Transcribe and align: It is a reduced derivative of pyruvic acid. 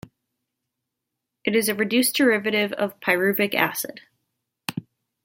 It 1.45 1.55
is 1.55 1.69
a 1.69 1.75
reduced 1.75 2.15
derivative 2.15 2.73
of 2.73 2.99
pyruvic 3.01 3.53
acid. 3.53 4.01